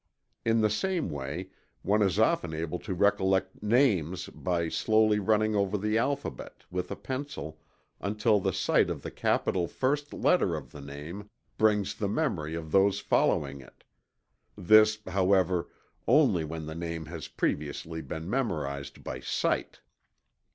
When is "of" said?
8.89-9.03, 10.55-10.71, 12.55-12.71